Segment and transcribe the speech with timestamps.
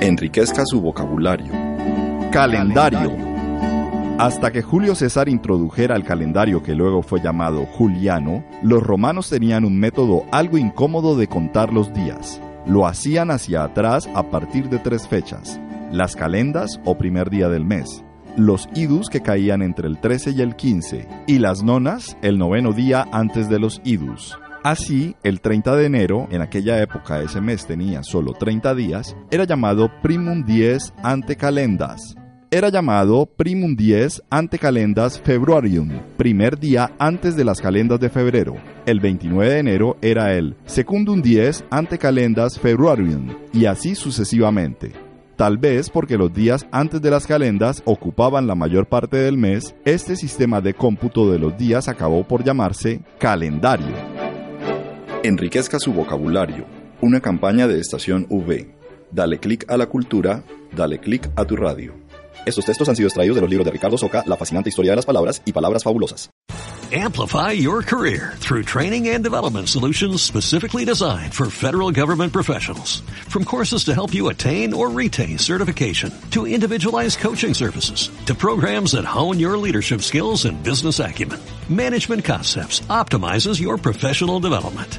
[0.00, 1.52] Enriquezca su vocabulario.
[2.32, 3.14] Calendario.
[4.18, 9.66] Hasta que Julio César introdujera el calendario que luego fue llamado Juliano, los romanos tenían
[9.66, 12.40] un método algo incómodo de contar los días.
[12.64, 15.60] Lo hacían hacia atrás a partir de tres fechas,
[15.92, 18.02] las calendas o primer día del mes,
[18.38, 22.72] los idus que caían entre el 13 y el 15, y las nonas el noveno
[22.72, 24.38] día antes de los idus.
[24.62, 29.44] Así, el 30 de enero, en aquella época ese mes tenía solo 30 días, era
[29.44, 32.14] llamado primum dies ante calendas.
[32.50, 38.56] Era llamado primum dies ante calendas februarium, primer día antes de las calendas de febrero.
[38.84, 44.92] El 29 de enero era el secundum dies ante calendas februarium, y así sucesivamente.
[45.36, 49.74] Tal vez porque los días antes de las calendas ocupaban la mayor parte del mes,
[49.86, 54.09] este sistema de cómputo de los días acabó por llamarse calendario.
[55.22, 56.64] Enriquezca su vocabulario.
[57.02, 58.74] Una campaña de Estación V.
[59.10, 61.92] Dale clic a la cultura, dale clic a tu radio.
[62.46, 64.96] Estos textos han sido extraídos de los libros de Ricardo Soca, La fascinante historia de
[64.96, 66.30] las palabras y Palabras fabulosas.
[66.92, 73.02] Amplify your career through training and development solutions specifically designed for federal government professionals.
[73.28, 78.92] From courses to help you attain or retain certification, to individualized coaching services, to programs
[78.92, 81.38] that hone your leadership skills and business acumen,
[81.68, 84.98] Management Concepts optimizes your professional development.